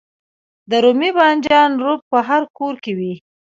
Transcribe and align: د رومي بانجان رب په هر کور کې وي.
د 0.69 0.71
رومي 0.83 1.11
بانجان 1.17 1.71
رب 1.85 1.99
په 2.11 2.19
هر 2.27 2.43
کور 2.57 2.75
کې 2.83 2.93
وي. 2.97 3.13